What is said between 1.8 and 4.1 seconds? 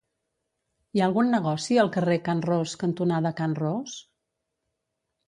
al carrer Can Ros cantonada Can Ros?